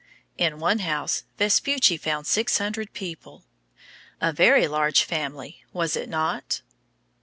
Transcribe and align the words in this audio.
In 0.35 0.57
one 0.57 0.79
house 0.79 1.25
Vespucci 1.37 1.95
found 1.95 2.25
six 2.25 2.57
hundred 2.57 2.91
people. 2.93 3.43
A 4.19 4.33
very 4.33 4.67
large 4.67 5.03
family, 5.03 5.63
was 5.73 5.95
it 5.95 6.09
not? 6.09 6.61